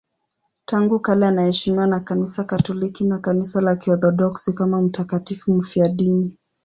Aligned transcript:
Tangu 0.65 0.99
kale 0.99 1.27
anaheshimiwa 1.27 1.87
na 1.87 1.99
Kanisa 1.99 2.43
Katoliki 2.43 3.03
na 3.03 3.19
Kanisa 3.19 3.61
la 3.61 3.75
Kiorthodoksi 3.75 4.53
kama 4.53 4.81
mtakatifu 4.81 5.53
mfiadini. 5.53 6.37